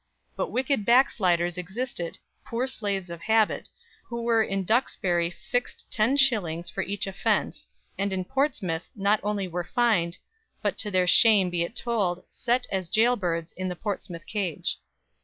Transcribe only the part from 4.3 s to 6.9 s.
in Duxbury fixed 10s. for